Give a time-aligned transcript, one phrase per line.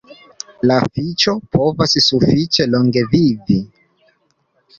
[0.69, 3.61] La fiŝo povas sufiĉe longe vivi.